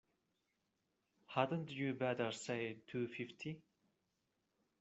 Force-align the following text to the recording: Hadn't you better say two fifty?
Hadn't 1.27 1.69
you 1.69 1.93
better 1.93 2.31
say 2.31 2.77
two 2.87 3.07
fifty? 3.07 3.61